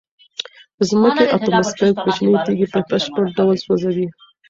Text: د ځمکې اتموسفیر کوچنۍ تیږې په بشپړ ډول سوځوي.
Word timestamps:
د 0.77 0.79
ځمکې 0.91 1.25
اتموسفیر 1.35 1.91
کوچنۍ 2.01 2.35
تیږې 2.45 2.67
په 2.73 2.79
بشپړ 2.89 3.23
ډول 3.37 3.55
سوځوي. 3.63 4.07